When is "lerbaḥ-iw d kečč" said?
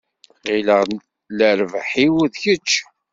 1.37-2.71